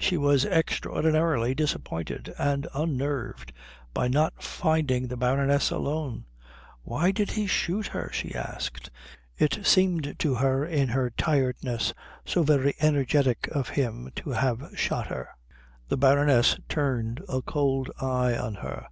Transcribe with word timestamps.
She 0.00 0.16
was 0.16 0.44
extraordinarily 0.44 1.54
disappointed 1.54 2.34
and 2.40 2.66
unnerved 2.74 3.52
by 3.94 4.08
not 4.08 4.42
finding 4.42 5.06
the 5.06 5.16
Baroness 5.16 5.70
alone. 5.70 6.24
"Why 6.82 7.12
did 7.12 7.30
he 7.30 7.46
shoot 7.46 7.86
her?" 7.86 8.10
she 8.12 8.34
asked. 8.34 8.90
It 9.38 9.60
seemed 9.64 10.18
to 10.18 10.34
her 10.34 10.64
in 10.66 10.88
her 10.88 11.10
tiredness 11.10 11.94
so 12.24 12.42
very 12.42 12.74
energetic 12.80 13.46
of 13.52 13.68
him 13.68 14.10
to 14.16 14.30
have 14.30 14.72
shot 14.76 15.06
her. 15.06 15.28
The 15.86 15.96
Baroness 15.96 16.58
turned 16.68 17.22
a 17.28 17.40
cold 17.40 17.88
eye 18.00 18.36
on 18.36 18.54
her. 18.56 18.88